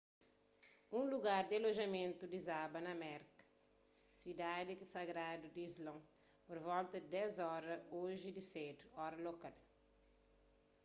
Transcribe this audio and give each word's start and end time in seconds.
un 0.99 1.03
lugar 1.13 1.41
di 1.47 1.55
alojamentu 1.59 2.23
dizaba 2.35 2.77
na 2.85 2.93
meka 3.03 3.43
sidadi 4.17 4.73
sagradu 4.95 5.47
di 5.55 5.61
islon 5.69 5.99
pur 6.45 6.57
volta 6.69 6.95
di 6.99 7.07
10 7.15 7.57
oras 7.57 7.81
oji 8.03 8.29
di 8.37 8.43
sedu 8.51 8.83
ora 9.05 9.17
lokal 9.27 9.55